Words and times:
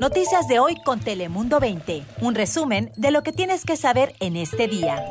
Noticias 0.00 0.46
de 0.46 0.58
hoy 0.58 0.76
con 0.84 1.00
Telemundo 1.00 1.58
20. 1.58 2.02
Un 2.20 2.34
resumen 2.34 2.92
de 2.96 3.10
lo 3.10 3.22
que 3.22 3.32
tienes 3.32 3.64
que 3.64 3.76
saber 3.76 4.14
en 4.20 4.36
este 4.36 4.68
día. 4.68 5.02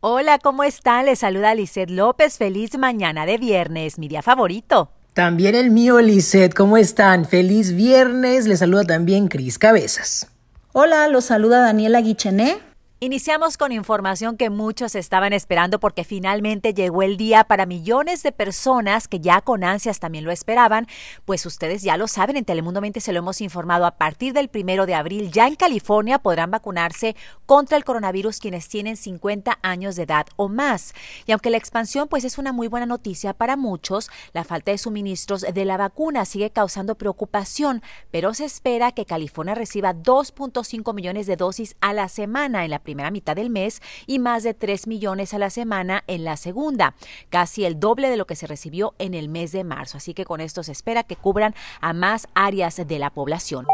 Hola, 0.00 0.38
¿cómo 0.38 0.64
están? 0.64 1.06
Les 1.06 1.20
saluda 1.20 1.54
Lizeth 1.54 1.90
López. 1.90 2.36
Feliz 2.36 2.76
mañana 2.76 3.24
de 3.24 3.38
viernes, 3.38 3.98
mi 3.98 4.06
día 4.08 4.22
favorito. 4.22 4.90
También 5.14 5.54
el 5.54 5.70
mío, 5.70 6.00
Lizeth. 6.00 6.54
¿Cómo 6.54 6.76
están? 6.76 7.24
Feliz 7.24 7.74
viernes. 7.74 8.46
Les 8.46 8.58
saluda 8.58 8.84
también 8.84 9.28
Cris 9.28 9.58
Cabezas. 9.58 10.28
Hola, 10.72 11.08
los 11.08 11.24
saluda 11.24 11.60
Daniela 11.60 12.00
Guichené. 12.02 12.67
Iniciamos 13.00 13.56
con 13.56 13.70
información 13.70 14.36
que 14.36 14.50
muchos 14.50 14.96
estaban 14.96 15.32
esperando 15.32 15.78
porque 15.78 16.02
finalmente 16.02 16.74
llegó 16.74 17.04
el 17.04 17.16
día 17.16 17.44
para 17.44 17.64
millones 17.64 18.24
de 18.24 18.32
personas 18.32 19.06
que 19.06 19.20
ya 19.20 19.40
con 19.40 19.62
ansias 19.62 20.00
también 20.00 20.24
lo 20.24 20.32
esperaban, 20.32 20.88
pues 21.24 21.46
ustedes 21.46 21.82
ya 21.82 21.96
lo 21.96 22.08
saben, 22.08 22.36
en 22.36 22.44
Telemundo 22.44 22.80
20 22.80 22.98
se 23.00 23.12
lo 23.12 23.20
hemos 23.20 23.40
informado, 23.40 23.86
a 23.86 23.92
partir 23.92 24.32
del 24.32 24.48
primero 24.48 24.84
de 24.84 24.96
abril 24.96 25.30
ya 25.30 25.46
en 25.46 25.54
California 25.54 26.18
podrán 26.18 26.50
vacunarse 26.50 27.14
contra 27.46 27.76
el 27.76 27.84
coronavirus 27.84 28.40
quienes 28.40 28.68
tienen 28.68 28.96
50 28.96 29.60
años 29.62 29.94
de 29.94 30.02
edad 30.02 30.26
o 30.34 30.48
más. 30.48 30.92
Y 31.24 31.30
aunque 31.30 31.50
la 31.50 31.56
expansión 31.56 32.08
pues 32.08 32.24
es 32.24 32.36
una 32.36 32.52
muy 32.52 32.66
buena 32.66 32.86
noticia 32.86 33.32
para 33.32 33.56
muchos, 33.56 34.10
la 34.32 34.42
falta 34.42 34.72
de 34.72 34.78
suministros 34.78 35.42
de 35.42 35.64
la 35.64 35.76
vacuna 35.76 36.24
sigue 36.24 36.50
causando 36.50 36.96
preocupación, 36.96 37.80
pero 38.10 38.34
se 38.34 38.44
espera 38.44 38.90
que 38.90 39.06
California 39.06 39.54
reciba 39.54 39.94
2.5 39.94 40.92
millones 40.92 41.28
de 41.28 41.36
dosis 41.36 41.76
a 41.80 41.92
la 41.92 42.08
semana 42.08 42.64
en 42.64 42.72
la 42.72 42.87
primera 42.88 43.10
mitad 43.10 43.36
del 43.36 43.50
mes 43.50 43.82
y 44.06 44.18
más 44.18 44.44
de 44.44 44.54
3 44.54 44.86
millones 44.86 45.34
a 45.34 45.38
la 45.38 45.50
semana 45.50 46.04
en 46.06 46.24
la 46.24 46.38
segunda, 46.38 46.94
casi 47.28 47.66
el 47.66 47.78
doble 47.78 48.08
de 48.08 48.16
lo 48.16 48.26
que 48.26 48.34
se 48.34 48.46
recibió 48.46 48.94
en 48.98 49.12
el 49.12 49.28
mes 49.28 49.52
de 49.52 49.62
marzo. 49.62 49.98
Así 49.98 50.14
que 50.14 50.24
con 50.24 50.40
esto 50.40 50.62
se 50.62 50.72
espera 50.72 51.02
que 51.02 51.14
cubran 51.14 51.54
a 51.82 51.92
más 51.92 52.28
áreas 52.34 52.76
de 52.76 52.98
la 52.98 53.10
población. 53.10 53.66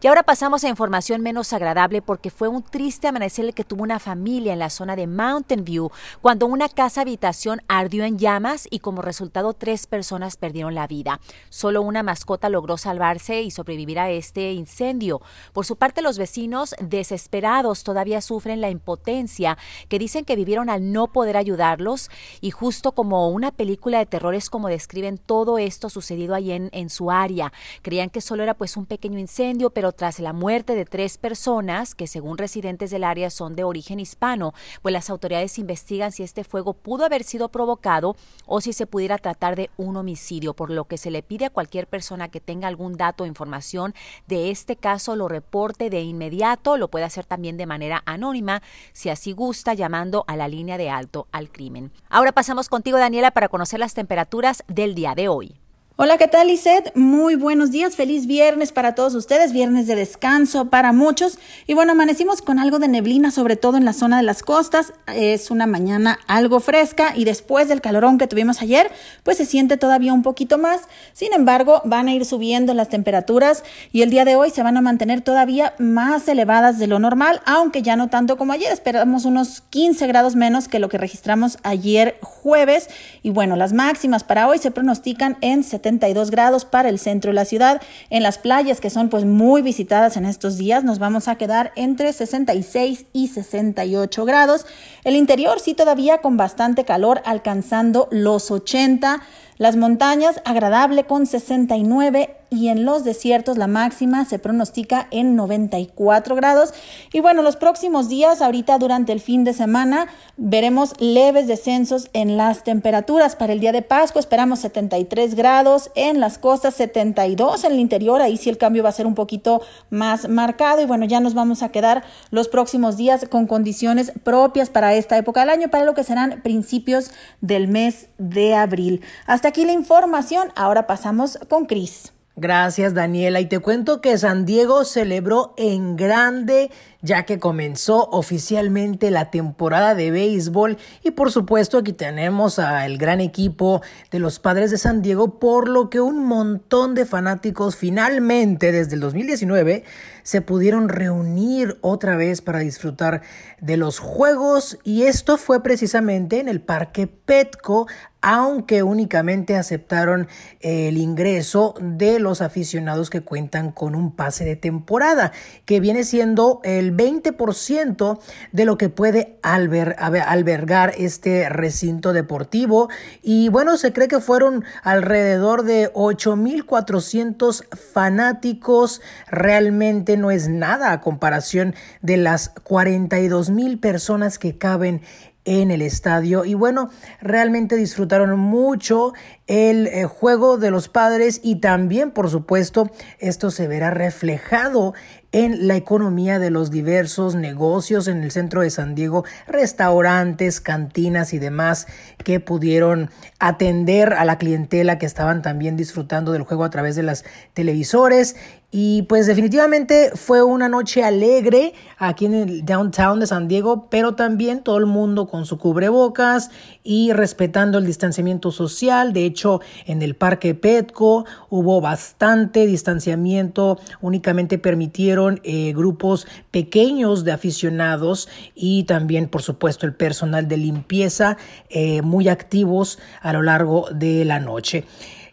Y 0.00 0.06
ahora 0.06 0.22
pasamos 0.22 0.64
a 0.64 0.68
información 0.68 1.22
menos 1.22 1.52
agradable 1.52 2.02
porque 2.02 2.30
fue 2.30 2.48
un 2.48 2.62
triste 2.62 3.08
amanecer 3.08 3.44
el 3.44 3.54
que 3.54 3.64
tuvo 3.64 3.82
una 3.82 3.98
familia 3.98 4.52
en 4.52 4.58
la 4.58 4.70
zona 4.70 4.96
de 4.96 5.06
Mountain 5.06 5.64
View 5.64 5.90
cuando 6.20 6.46
una 6.46 6.68
casa 6.68 7.02
habitación 7.02 7.60
ardió 7.68 8.04
en 8.04 8.18
llamas 8.18 8.66
y 8.70 8.80
como 8.80 9.02
resultado 9.02 9.54
tres 9.54 9.86
personas 9.86 10.36
perdieron 10.36 10.74
la 10.74 10.86
vida. 10.86 11.20
Solo 11.48 11.82
una 11.82 12.02
mascota 12.02 12.48
logró 12.48 12.78
salvarse 12.78 13.42
y 13.42 13.50
sobrevivir 13.50 13.98
a 13.98 14.10
este 14.10 14.52
incendio. 14.52 15.20
Por 15.52 15.66
su 15.66 15.76
parte, 15.76 16.02
los 16.02 16.18
vecinos 16.18 16.74
desesperados 16.80 17.84
todavía 17.84 18.20
sufren 18.20 18.60
la 18.60 18.70
impotencia 18.70 19.58
que 19.88 19.98
dicen 19.98 20.24
que 20.24 20.36
vivieron 20.36 20.70
al 20.70 20.92
no 20.92 21.08
poder 21.08 21.36
ayudarlos 21.36 22.10
y 22.40 22.50
justo 22.50 22.92
como 22.92 23.28
una 23.28 23.50
película 23.50 23.98
de 23.98 24.06
terror 24.06 24.34
es 24.34 24.50
como 24.50 24.68
describen 24.68 25.18
todo 25.18 25.58
esto 25.58 25.90
sucedido 25.90 26.34
ahí 26.34 26.52
en, 26.52 26.68
en 26.72 26.90
su 26.90 27.10
área. 27.10 27.52
Creían 27.82 28.10
que 28.10 28.20
solo 28.20 28.42
era 28.42 28.54
pues 28.54 28.76
un 28.76 28.86
pequeño 28.86 29.18
incendio 29.18 29.57
pero 29.70 29.92
tras 29.92 30.20
la 30.20 30.32
muerte 30.32 30.74
de 30.74 30.84
tres 30.84 31.18
personas, 31.18 31.94
que 31.94 32.06
según 32.06 32.38
residentes 32.38 32.90
del 32.90 33.04
área 33.04 33.30
son 33.30 33.56
de 33.56 33.64
origen 33.64 34.00
hispano, 34.00 34.54
pues 34.82 34.92
las 34.92 35.10
autoridades 35.10 35.58
investigan 35.58 36.12
si 36.12 36.22
este 36.22 36.44
fuego 36.44 36.72
pudo 36.74 37.04
haber 37.04 37.24
sido 37.24 37.48
provocado 37.48 38.16
o 38.46 38.60
si 38.60 38.72
se 38.72 38.86
pudiera 38.86 39.18
tratar 39.18 39.56
de 39.56 39.70
un 39.76 39.96
homicidio, 39.96 40.54
por 40.54 40.70
lo 40.70 40.84
que 40.84 40.98
se 40.98 41.10
le 41.10 41.22
pide 41.22 41.46
a 41.46 41.50
cualquier 41.50 41.86
persona 41.86 42.28
que 42.28 42.40
tenga 42.40 42.68
algún 42.68 42.96
dato 42.96 43.24
o 43.24 43.26
información 43.26 43.94
de 44.26 44.50
este 44.50 44.76
caso 44.76 45.16
lo 45.16 45.28
reporte 45.28 45.90
de 45.90 46.02
inmediato, 46.02 46.76
lo 46.76 46.88
puede 46.88 47.04
hacer 47.04 47.24
también 47.24 47.56
de 47.56 47.66
manera 47.66 48.02
anónima, 48.06 48.62
si 48.92 49.10
así 49.10 49.32
gusta, 49.32 49.74
llamando 49.74 50.24
a 50.28 50.36
la 50.36 50.48
línea 50.48 50.78
de 50.78 50.90
alto 50.90 51.26
al 51.32 51.50
crimen. 51.50 51.90
Ahora 52.08 52.32
pasamos 52.32 52.68
contigo, 52.68 52.98
Daniela, 52.98 53.32
para 53.32 53.48
conocer 53.48 53.80
las 53.80 53.94
temperaturas 53.94 54.62
del 54.68 54.94
día 54.94 55.14
de 55.14 55.28
hoy. 55.28 55.57
Hola, 56.00 56.16
¿qué 56.16 56.28
tal, 56.28 56.46
Lisette? 56.46 56.94
Muy 56.94 57.34
buenos 57.34 57.72
días, 57.72 57.96
feliz 57.96 58.28
viernes 58.28 58.70
para 58.70 58.94
todos 58.94 59.16
ustedes, 59.16 59.52
viernes 59.52 59.88
de 59.88 59.96
descanso 59.96 60.66
para 60.66 60.92
muchos. 60.92 61.40
Y 61.66 61.74
bueno, 61.74 61.90
amanecimos 61.90 62.40
con 62.40 62.60
algo 62.60 62.78
de 62.78 62.86
neblina, 62.86 63.32
sobre 63.32 63.56
todo 63.56 63.76
en 63.76 63.84
la 63.84 63.92
zona 63.92 64.18
de 64.18 64.22
las 64.22 64.44
costas. 64.44 64.92
Es 65.12 65.50
una 65.50 65.66
mañana 65.66 66.20
algo 66.28 66.60
fresca 66.60 67.14
y 67.16 67.24
después 67.24 67.66
del 67.66 67.80
calorón 67.80 68.16
que 68.16 68.28
tuvimos 68.28 68.62
ayer, 68.62 68.92
pues 69.24 69.38
se 69.38 69.44
siente 69.44 69.76
todavía 69.76 70.12
un 70.12 70.22
poquito 70.22 70.56
más. 70.56 70.82
Sin 71.14 71.32
embargo, 71.32 71.82
van 71.84 72.06
a 72.06 72.14
ir 72.14 72.24
subiendo 72.24 72.74
las 72.74 72.90
temperaturas 72.90 73.64
y 73.90 74.02
el 74.02 74.10
día 74.10 74.24
de 74.24 74.36
hoy 74.36 74.50
se 74.50 74.62
van 74.62 74.76
a 74.76 74.80
mantener 74.80 75.22
todavía 75.22 75.74
más 75.80 76.28
elevadas 76.28 76.78
de 76.78 76.86
lo 76.86 77.00
normal, 77.00 77.40
aunque 77.44 77.82
ya 77.82 77.96
no 77.96 78.08
tanto 78.08 78.36
como 78.36 78.52
ayer. 78.52 78.72
Esperamos 78.72 79.24
unos 79.24 79.62
15 79.70 80.06
grados 80.06 80.36
menos 80.36 80.68
que 80.68 80.78
lo 80.78 80.88
que 80.88 80.98
registramos 80.98 81.58
ayer 81.64 82.18
jueves. 82.22 82.88
Y 83.24 83.30
bueno, 83.30 83.56
las 83.56 83.72
máximas 83.72 84.22
para 84.22 84.46
hoy 84.46 84.58
se 84.58 84.70
pronostican 84.70 85.36
en 85.40 85.64
70 85.64 85.87
72 85.88 86.30
grados 86.30 86.64
para 86.64 86.88
el 86.88 86.98
centro 86.98 87.30
de 87.30 87.34
la 87.34 87.44
ciudad. 87.44 87.80
En 88.10 88.22
las 88.22 88.38
playas 88.38 88.80
que 88.80 88.90
son 88.90 89.08
pues 89.08 89.24
muy 89.24 89.62
visitadas 89.62 90.16
en 90.16 90.26
estos 90.26 90.58
días 90.58 90.84
nos 90.84 90.98
vamos 90.98 91.28
a 91.28 91.36
quedar 91.36 91.72
entre 91.76 92.12
66 92.12 93.06
y 93.12 93.28
68 93.28 94.24
grados. 94.24 94.66
El 95.04 95.16
interior 95.16 95.60
sí 95.60 95.74
todavía 95.74 96.18
con 96.18 96.36
bastante 96.36 96.84
calor 96.84 97.22
alcanzando 97.24 98.08
los 98.10 98.50
80 98.50 99.22
las 99.58 99.76
montañas 99.76 100.40
agradable 100.44 101.04
con 101.04 101.26
69 101.26 102.37
y 102.50 102.68
en 102.68 102.84
los 102.84 103.04
desiertos 103.04 103.58
la 103.58 103.66
máxima 103.66 104.24
se 104.24 104.38
pronostica 104.38 105.08
en 105.10 105.36
94 105.36 106.34
grados. 106.34 106.72
Y 107.12 107.20
bueno, 107.20 107.42
los 107.42 107.56
próximos 107.56 108.08
días, 108.08 108.40
ahorita 108.40 108.78
durante 108.78 109.12
el 109.12 109.20
fin 109.20 109.44
de 109.44 109.52
semana, 109.52 110.08
veremos 110.36 110.94
leves 110.98 111.46
descensos 111.46 112.08
en 112.12 112.36
las 112.36 112.64
temperaturas. 112.64 113.36
Para 113.36 113.52
el 113.52 113.60
día 113.60 113.72
de 113.72 113.82
Pascua 113.82 114.20
esperamos 114.20 114.60
73 114.60 115.34
grados, 115.34 115.90
en 115.94 116.20
las 116.20 116.38
costas 116.38 116.74
72, 116.74 117.64
en 117.64 117.72
el 117.72 117.80
interior, 117.80 118.22
ahí 118.22 118.36
sí 118.36 118.48
el 118.48 118.58
cambio 118.58 118.82
va 118.82 118.88
a 118.88 118.92
ser 118.92 119.06
un 119.06 119.14
poquito 119.14 119.60
más 119.90 120.28
marcado. 120.28 120.80
Y 120.80 120.86
bueno, 120.86 121.04
ya 121.04 121.20
nos 121.20 121.34
vamos 121.34 121.62
a 121.62 121.70
quedar 121.70 122.04
los 122.30 122.48
próximos 122.48 122.96
días 122.96 123.26
con 123.28 123.46
condiciones 123.46 124.12
propias 124.24 124.70
para 124.70 124.94
esta 124.94 125.16
época 125.16 125.40
del 125.40 125.50
año, 125.50 125.68
para 125.68 125.84
lo 125.84 125.94
que 125.94 126.04
serán 126.04 126.40
principios 126.42 127.10
del 127.40 127.68
mes 127.68 128.08
de 128.18 128.54
abril. 128.54 129.02
Hasta 129.26 129.48
aquí 129.48 129.64
la 129.64 129.72
información. 129.72 130.52
Ahora 130.56 130.86
pasamos 130.86 131.38
con 131.48 131.66
Cris. 131.66 132.12
Gracias, 132.40 132.94
Daniela. 132.94 133.40
Y 133.40 133.46
te 133.46 133.58
cuento 133.58 134.00
que 134.00 134.16
San 134.16 134.46
Diego 134.46 134.84
celebró 134.84 135.54
en 135.56 135.96
grande 135.96 136.70
ya 137.00 137.24
que 137.24 137.38
comenzó 137.38 138.08
oficialmente 138.10 139.10
la 139.10 139.30
temporada 139.30 139.94
de 139.94 140.10
béisbol 140.10 140.78
y 141.04 141.12
por 141.12 141.30
supuesto 141.30 141.78
aquí 141.78 141.92
tenemos 141.92 142.58
al 142.58 142.98
gran 142.98 143.20
equipo 143.20 143.82
de 144.10 144.18
los 144.18 144.40
Padres 144.40 144.72
de 144.72 144.78
San 144.78 145.00
Diego 145.00 145.38
por 145.38 145.68
lo 145.68 145.90
que 145.90 146.00
un 146.00 146.24
montón 146.24 146.94
de 146.94 147.06
fanáticos 147.06 147.76
finalmente 147.76 148.72
desde 148.72 148.94
el 148.94 149.00
2019 149.00 149.84
se 150.28 150.42
pudieron 150.42 150.90
reunir 150.90 151.78
otra 151.80 152.14
vez 152.14 152.42
para 152.42 152.58
disfrutar 152.58 153.22
de 153.62 153.78
los 153.78 153.98
juegos 153.98 154.78
y 154.84 155.04
esto 155.04 155.38
fue 155.38 155.62
precisamente 155.62 156.38
en 156.38 156.48
el 156.48 156.60
Parque 156.60 157.06
Petco 157.06 157.86
aunque 158.20 158.82
únicamente 158.82 159.56
aceptaron 159.56 160.28
el 160.60 160.96
ingreso 160.96 161.74
de 161.80 162.18
los 162.18 162.42
aficionados 162.42 163.10
que 163.10 163.20
cuentan 163.20 163.70
con 163.70 163.94
un 163.94 164.14
pase 164.14 164.44
de 164.44 164.56
temporada, 164.56 165.32
que 165.64 165.78
viene 165.78 166.02
siendo 166.02 166.60
el 166.64 166.96
20% 166.96 168.18
de 168.50 168.64
lo 168.64 168.76
que 168.76 168.88
puede 168.88 169.38
albergar 169.42 170.94
este 170.98 171.48
recinto 171.48 172.12
deportivo. 172.12 172.88
Y 173.22 173.50
bueno, 173.50 173.76
se 173.76 173.94
cree 173.94 174.08
que 174.08 174.20
fueron 174.20 174.64
alrededor 174.82 175.62
de 175.62 175.92
8.400 175.92 177.64
fanáticos. 177.76 179.00
Realmente 179.28 180.16
no 180.20 180.30
es 180.30 180.48
nada 180.48 180.92
a 180.92 181.00
comparación 181.00 181.74
de 182.02 182.16
las 182.16 182.54
42.000 182.54 183.80
personas 183.80 184.38
que 184.38 184.58
caben 184.58 185.02
en 185.48 185.70
el 185.70 185.80
estadio. 185.80 186.44
Y 186.44 186.52
bueno, 186.52 186.90
realmente 187.22 187.76
disfrutaron 187.76 188.38
mucho 188.38 189.14
el 189.46 189.86
eh, 189.86 190.04
juego 190.04 190.58
de 190.58 190.70
los 190.70 190.88
padres 190.88 191.40
y 191.42 191.56
también 191.56 192.10
por 192.10 192.28
supuesto 192.28 192.90
esto 193.18 193.50
se 193.50 193.66
verá 193.66 193.90
reflejado 193.90 194.92
en 195.32 195.68
la 195.68 195.76
economía 195.76 196.38
de 196.38 196.50
los 196.50 196.70
diversos 196.70 197.34
negocios 197.34 198.08
en 198.08 198.22
el 198.22 198.30
centro 198.30 198.62
de 198.62 198.70
San 198.70 198.94
Diego, 198.94 199.24
restaurantes, 199.46 200.60
cantinas 200.60 201.34
y 201.34 201.38
demás 201.38 201.86
que 202.24 202.40
pudieron 202.40 203.10
atender 203.38 204.14
a 204.14 204.24
la 204.24 204.38
clientela 204.38 204.98
que 204.98 205.06
estaban 205.06 205.42
también 205.42 205.76
disfrutando 205.76 206.32
del 206.32 206.42
juego 206.42 206.64
a 206.64 206.70
través 206.70 206.96
de 206.96 207.02
las 207.02 207.24
televisores 207.52 208.36
y 208.70 209.02
pues 209.02 209.26
definitivamente 209.26 210.10
fue 210.14 210.42
una 210.42 210.68
noche 210.68 211.02
alegre 211.02 211.72
aquí 211.96 212.26
en 212.26 212.34
el 212.34 212.66
downtown 212.66 213.18
de 213.18 213.26
San 213.26 213.48
Diego, 213.48 213.88
pero 213.88 214.14
también 214.14 214.62
todo 214.62 214.76
el 214.76 214.84
mundo 214.84 215.26
con 215.26 215.46
su 215.46 215.56
cubrebocas 215.56 216.50
y 216.84 217.14
respetando 217.14 217.78
el 217.78 217.86
distanciamiento 217.86 218.50
social. 218.50 219.14
De 219.14 219.24
hecho, 219.24 219.62
en 219.86 220.02
el 220.02 220.16
parque 220.16 220.54
Petco 220.54 221.24
hubo 221.48 221.80
bastante 221.80 222.66
distanciamiento, 222.66 223.78
únicamente 224.02 224.58
permitieron 224.58 225.17
eh, 225.42 225.72
grupos 225.74 226.26
pequeños 226.50 227.24
de 227.24 227.32
aficionados 227.32 228.28
y 228.54 228.84
también, 228.84 229.28
por 229.28 229.42
supuesto, 229.42 229.86
el 229.86 229.94
personal 229.94 230.48
de 230.48 230.56
limpieza 230.56 231.36
eh, 231.68 232.02
muy 232.02 232.28
activos 232.28 232.98
a 233.20 233.32
lo 233.32 233.42
largo 233.42 233.88
de 233.92 234.24
la 234.24 234.40
noche. 234.40 234.84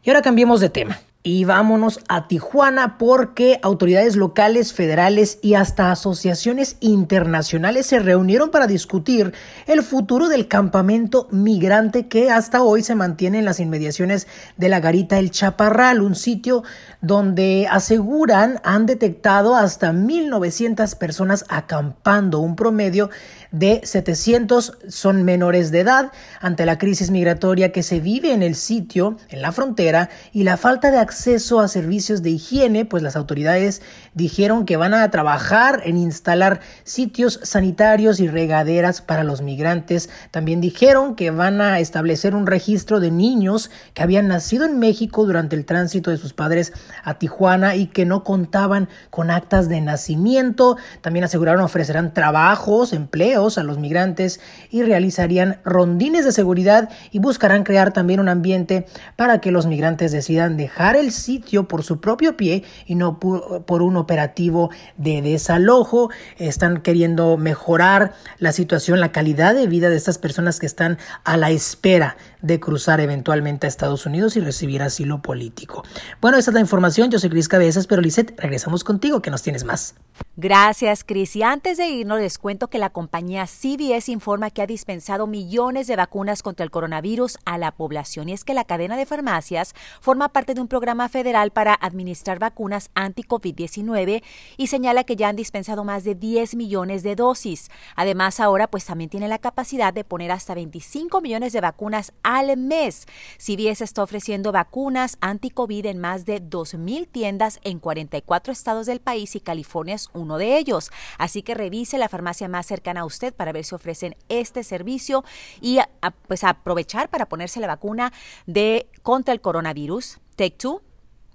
Y 0.04 0.10
ahora 0.10 0.22
cambiemos 0.22 0.60
de 0.60 0.70
tema. 0.70 1.00
Y 1.28 1.44
vámonos 1.44 2.02
a 2.08 2.28
Tijuana 2.28 3.00
porque 3.00 3.60
autoridades 3.64 4.16
locales, 4.16 4.74
federales 4.74 5.40
y 5.42 5.56
hasta 5.56 5.92
asociaciones 5.92 6.78
internacionales 6.82 7.88
se 7.88 7.98
reunieron 7.98 8.52
para 8.52 8.68
discutir 8.68 9.34
el 9.66 9.82
futuro 9.82 10.30
del 10.30 10.48
campamento 10.48 11.28
migrante 11.32 12.08
que 12.08 12.30
hasta 12.30 12.62
hoy 12.62 12.84
se 12.84 12.94
mantiene 12.94 13.40
en 13.40 13.46
las 13.46 13.60
inmediaciones 13.60 14.28
de 14.58 14.70
la 14.70 14.80
garita 14.80 15.18
El 15.18 15.32
Chaparral, 15.32 16.04
un 16.04 16.14
sitio 16.14 16.62
donde 17.02 17.68
aseguran 17.72 18.62
han 18.64 18.86
detectado 18.86 19.56
hasta 19.56 19.94
1.900 19.94 20.96
personas 20.96 21.44
acampando, 21.50 22.38
un 22.38 22.56
promedio 22.56 23.10
de 23.50 23.82
700 23.84 24.78
son 24.90 25.24
menores 25.24 25.72
de 25.72 25.80
edad. 25.80 26.12
Ante 26.40 26.68
la 26.68 26.78
crisis 26.78 27.10
migratoria 27.10 27.72
que 27.72 27.82
se 27.82 28.00
vive 28.00 28.32
en 28.32 28.44
el 28.44 28.54
sitio, 28.54 29.18
en 29.30 29.42
la 29.42 29.52
frontera 29.52 30.10
y 30.32 30.44
la 30.44 30.58
falta 30.58 30.92
de 30.92 31.00
acceso 31.00 31.15
a 31.16 31.68
servicios 31.68 32.22
de 32.22 32.32
higiene, 32.32 32.86
pues 32.86 33.02
las 33.02 33.16
autoridades 33.16 33.82
dijeron 34.14 34.66
que 34.66 34.78
van 34.78 34.94
a 34.94 35.10
trabajar 35.12 35.82
en 35.86 35.98
instalar 35.98 36.60
sitios 36.84 37.40
sanitarios 37.44 38.20
y 38.20 38.28
regaderas 38.28 39.02
para 39.02 39.24
los 39.24 39.42
migrantes. 39.42 40.10
También 40.32 40.62
dijeron 40.62 41.16
que 41.16 41.32
van 41.32 41.62
a 41.62 41.80
establecer 41.80 42.36
un 42.36 42.48
registro 42.48 43.00
de 43.00 43.12
niños 43.12 43.72
que 43.94 44.04
habían 44.04 44.28
nacido 44.28 44.66
en 44.66 44.78
México 44.78 45.26
durante 45.26 45.56
el 45.56 45.66
tránsito 45.66 46.12
de 46.12 46.18
sus 46.18 46.34
padres 46.34 46.74
a 47.04 47.18
Tijuana 47.18 47.76
y 47.76 47.88
que 47.88 48.06
no 48.06 48.24
contaban 48.24 48.90
con 49.10 49.32
actas 49.32 49.70
de 49.70 49.82
nacimiento. 49.82 50.78
También 51.02 51.24
aseguraron 51.26 51.62
ofrecerán 51.64 52.14
trabajos, 52.14 52.94
empleos 52.94 53.58
a 53.58 53.64
los 53.64 53.78
migrantes 53.78 54.40
y 54.70 54.84
realizarían 54.84 55.60
rondines 55.64 56.26
de 56.26 56.32
seguridad 56.32 56.90
y 57.12 57.20
buscarán 57.20 57.64
crear 57.64 57.94
también 57.94 58.20
un 58.20 58.30
ambiente 58.30 58.86
para 59.16 59.40
que 59.40 59.52
los 59.52 59.66
migrantes 59.66 60.12
decidan 60.12 60.58
dejar 60.58 60.96
el 60.96 61.05
sitio 61.12 61.68
por 61.68 61.84
su 61.84 62.00
propio 62.00 62.38
pie 62.38 62.64
y 62.86 62.96
no 62.96 63.20
por, 63.20 63.82
un 63.82 63.98
operativo 63.98 64.70
de 64.98 65.22
desalojo. 65.22 66.10
Están 66.38 66.82
queriendo 66.82 67.38
mejorar 67.38 68.14
la 68.40 68.52
situación, 68.52 69.00
la 69.00 69.12
calidad 69.12 69.56
de 69.56 69.68
vida 69.68 69.90
de 69.90 69.98
estas 69.98 70.18
personas 70.18 70.60
que 70.60 70.66
están 70.66 70.98
a 71.24 71.38
la 71.38 71.52
espera 71.52 72.18
de 72.42 72.60
cruzar 72.60 73.00
eventualmente 73.00 73.68
a 73.68 73.70
Estados 73.70 74.06
Unidos 74.06 74.36
y 74.36 74.40
recibir 74.40 74.82
asilo 74.82 75.22
político. 75.22 75.84
Bueno, 76.22 76.38
esta 76.38 76.52
es 76.52 76.56
la 76.56 76.62
información. 76.62 77.10
Yo 77.12 77.20
soy 77.20 77.30
Cris 77.30 77.48
Cabezas, 77.48 77.88
pero 77.88 78.02
Lisette, 78.02 78.40
regresamos 78.40 78.84
contigo, 78.84 79.22
que 79.22 79.32
nos 79.32 79.42
tienes 79.42 79.64
más. 79.64 79.96
Gracias, 80.38 81.06
Cris. 81.06 81.34
Y 81.38 81.44
antes 81.44 81.78
de 81.78 81.88
irnos, 81.88 82.20
les 82.20 82.38
cuento 82.38 82.68
que 82.68 82.78
la 82.78 82.90
compañía 82.90 83.48
CBS 83.48 84.12
informa 84.12 84.50
que 84.50 84.62
ha 84.62 84.68
dispensado 84.68 85.28
millones 85.28 85.88
de 85.88 85.96
vacunas 85.96 86.44
contra 86.44 86.66
el 86.66 86.72
coronavirus 86.72 87.38
a 87.46 87.58
la 87.58 87.72
población. 87.72 88.28
Y 88.28 88.34
es 88.34 88.44
que 88.44 88.54
la 88.54 88.66
cadena 88.66 88.98
de 88.98 89.06
farmacias 89.06 89.74
forma 90.02 90.28
parte 90.28 90.54
de 90.54 90.60
un 90.60 90.68
programa 90.68 91.08
federal 91.08 91.52
para 91.52 91.74
administrar 91.74 92.38
vacunas 92.38 92.90
anti-COVID-19 92.96 94.24
y 94.58 94.68
señala 94.68 95.06
que 95.06 95.16
ya 95.16 95.30
han 95.30 95.38
dispensado 95.38 95.86
más 95.86 96.04
de 96.04 96.16
10 96.16 96.56
millones 96.56 97.04
de 97.04 97.16
dosis. 97.16 97.70
Además, 97.96 98.42
ahora 98.42 98.68
pues 98.68 98.84
también 98.84 99.10
tiene 99.10 99.30
la 99.30 99.40
capacidad 99.40 99.94
de 99.94 100.04
poner 100.04 100.34
hasta 100.34 100.54
25 100.54 101.22
millones 101.22 101.54
de 101.54 101.62
vacunas 101.62 102.12
al 102.24 102.58
mes. 102.58 103.06
CBS 103.38 103.86
está 103.86 104.04
ofreciendo 104.04 104.52
vacunas 104.52 105.18
anti-COVID 105.22 105.86
en 105.86 106.00
más 106.00 106.26
de 106.26 106.44
2.000 106.44 107.08
tiendas 107.10 107.62
en 107.64 107.80
44 107.80 108.52
estados 108.52 108.86
del 108.86 109.00
país 109.00 109.34
y 109.38 109.40
California 109.40 109.96
es 109.96 110.10
uno 110.26 110.38
de 110.38 110.58
ellos. 110.58 110.92
Así 111.18 111.42
que 111.42 111.54
revise 111.54 111.98
la 111.98 112.10
farmacia 112.10 112.48
más 112.48 112.66
cercana 112.66 113.02
a 113.02 113.06
usted 113.06 113.34
para 113.34 113.52
ver 113.52 113.64
si 113.64 113.76
ofrecen 113.76 114.16
este 114.30 114.64
servicio 114.64 115.24
y 115.62 115.80
pues 116.28 116.44
aprovechar 116.44 117.10
para 117.10 117.28
ponerse 117.28 117.60
la 117.60 117.68
vacuna 117.68 118.12
de 118.46 118.88
contra 119.02 119.34
el 119.34 119.42
coronavirus. 119.42 120.20
Take 120.36 120.58
two. 120.58 120.82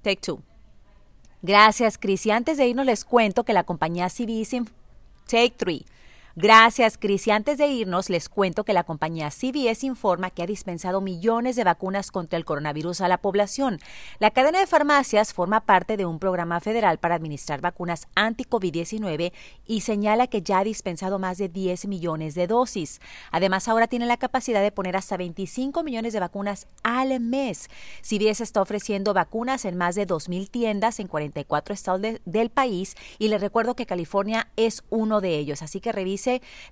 Take 0.02 0.20
two. 0.20 0.42
Gracias, 1.42 1.96
Cris. 1.96 2.26
Y 2.26 2.30
antes 2.30 2.58
de 2.58 2.66
irnos 2.66 2.84
les 2.84 3.04
cuento 3.04 3.44
que 3.44 3.54
la 3.54 3.64
compañía 3.64 4.08
CBS 4.10 4.62
Take 5.26 5.54
three 5.56 5.86
Gracias, 6.36 6.96
Cris. 6.96 7.26
Y 7.26 7.32
antes 7.32 7.58
de 7.58 7.66
irnos, 7.66 8.08
les 8.08 8.28
cuento 8.28 8.64
que 8.64 8.72
la 8.72 8.84
compañía 8.84 9.30
CBS 9.30 9.84
informa 9.84 10.30
que 10.30 10.44
ha 10.44 10.46
dispensado 10.46 11.00
millones 11.00 11.56
de 11.56 11.64
vacunas 11.64 12.12
contra 12.12 12.36
el 12.36 12.44
coronavirus 12.44 13.00
a 13.00 13.08
la 13.08 13.18
población. 13.18 13.80
La 14.20 14.30
cadena 14.30 14.60
de 14.60 14.68
farmacias 14.68 15.34
forma 15.34 15.60
parte 15.66 15.96
de 15.96 16.06
un 16.06 16.20
programa 16.20 16.60
federal 16.60 16.98
para 16.98 17.16
administrar 17.16 17.60
vacunas 17.60 18.06
anti-COVID-19 18.14 19.32
y 19.66 19.80
señala 19.80 20.28
que 20.28 20.42
ya 20.42 20.60
ha 20.60 20.64
dispensado 20.64 21.18
más 21.18 21.36
de 21.38 21.48
10 21.48 21.86
millones 21.86 22.36
de 22.36 22.46
dosis. 22.46 23.00
Además, 23.32 23.66
ahora 23.66 23.88
tiene 23.88 24.06
la 24.06 24.16
capacidad 24.16 24.62
de 24.62 24.70
poner 24.70 24.96
hasta 24.96 25.16
25 25.16 25.82
millones 25.82 26.12
de 26.12 26.20
vacunas 26.20 26.68
al 26.84 27.18
mes. 27.18 27.68
CBS 28.02 28.44
está 28.44 28.62
ofreciendo 28.62 29.14
vacunas 29.14 29.64
en 29.64 29.76
más 29.76 29.96
de 29.96 30.06
2.000 30.06 30.48
tiendas 30.48 31.00
en 31.00 31.08
44 31.08 31.74
estados 31.74 32.00
del 32.24 32.50
país 32.50 32.94
y 33.18 33.28
les 33.28 33.40
recuerdo 33.40 33.74
que 33.74 33.86
California 33.86 34.48
es 34.56 34.84
uno 34.90 35.20
de 35.20 35.36
ellos. 35.36 35.62
Así 35.62 35.80
que 35.80 35.90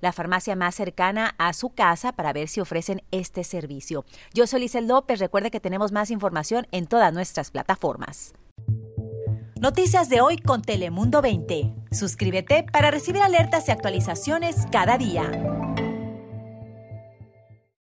la 0.01 0.13
farmacia 0.13 0.57
más 0.57 0.75
cercana 0.75 1.35
a 1.39 1.53
su 1.53 1.71
casa 1.71 2.13
para 2.13 2.33
ver 2.33 2.49
si 2.49 2.61
ofrecen 2.61 3.03
este 3.11 3.45
servicio. 3.45 4.05
Yo 4.35 4.47
soy 4.47 4.61
Lizel 4.61 4.87
López. 4.87 5.19
Recuerde 5.19 5.51
que 5.51 5.61
tenemos 5.61 5.93
más 5.93 6.11
información 6.11 6.67
en 6.73 6.87
todas 6.87 7.13
nuestras 7.13 7.51
plataformas. 7.51 8.35
Noticias 9.61 10.09
de 10.09 10.21
hoy 10.21 10.39
con 10.39 10.63
Telemundo 10.63 11.21
20. 11.21 11.75
Suscríbete 11.91 12.65
para 12.71 12.93
recibir 12.93 13.23
alertas 13.23 13.67
y 13.69 13.73
actualizaciones 13.73 14.67
cada 14.71 14.99
día. 14.99 15.33